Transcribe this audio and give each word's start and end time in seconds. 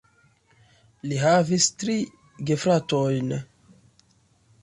Li 1.09 1.19
havis 1.23 1.67
tri 1.83 1.97
gefratojn. 2.51 3.31